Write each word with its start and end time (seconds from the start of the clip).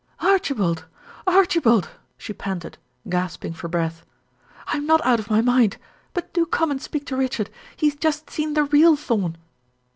"Archibald! 0.21 0.85
Archibald!" 1.27 1.89
She 2.17 2.33
panted, 2.33 2.79
gasping 3.07 3.53
for 3.53 3.67
breath. 3.67 4.03
"I 4.65 4.77
am 4.77 4.87
not 4.87 5.05
out 5.05 5.19
of 5.19 5.29
my 5.29 5.41
mind 5.41 5.77
but 6.15 6.33
do 6.33 6.47
come 6.47 6.71
and 6.71 6.81
speak 6.81 7.05
to 7.05 7.15
Richard! 7.15 7.51
He 7.77 7.89
has 7.89 7.99
just 7.99 8.27
seen 8.27 8.55
the 8.55 8.63
real 8.63 8.95
Thorn." 8.95 9.37